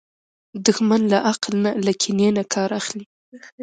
دښمن 0.65 1.01
له 1.11 1.17
عقل 1.29 1.53
نه، 1.63 1.71
له 1.85 1.91
کینې 2.01 2.29
نه 2.37 2.43
کار 2.53 2.69
اخلي 2.79 3.05